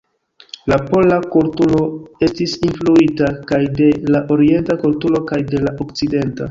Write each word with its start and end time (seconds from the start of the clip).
La 0.71 0.77
pola 0.85 1.19
kulturo 1.35 1.83
estis 2.29 2.57
influita 2.71 3.31
kaj 3.53 3.63
de 3.79 3.93
la 4.17 4.27
orienta 4.37 4.83
kulturo 4.87 5.27
kaj 5.33 5.45
de 5.55 5.67
la 5.69 5.81
okcidenta. 5.87 6.37